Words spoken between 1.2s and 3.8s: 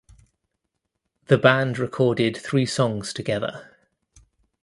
The band recorded three songs together.